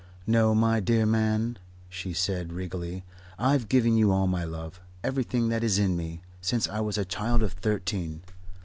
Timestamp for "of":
7.43-7.53